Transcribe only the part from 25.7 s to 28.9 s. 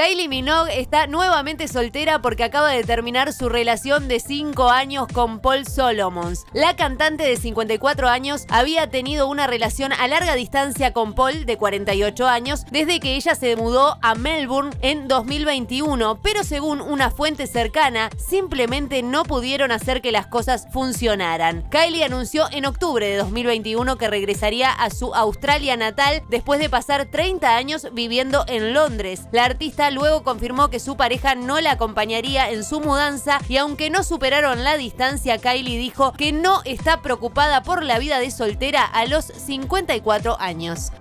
natal después de pasar 30 años viviendo en